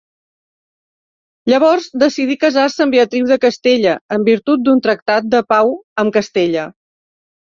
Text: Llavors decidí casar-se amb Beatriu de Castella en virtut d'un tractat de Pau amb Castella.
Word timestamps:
Llavors 1.51 1.89
decidí 2.03 2.37
casar-se 2.43 2.81
amb 2.87 2.95
Beatriu 2.97 3.29
de 3.33 3.37
Castella 3.43 3.93
en 4.17 4.25
virtut 4.29 4.63
d'un 4.69 4.81
tractat 4.87 5.27
de 5.35 5.43
Pau 5.53 5.75
amb 6.05 6.15
Castella. 6.19 6.65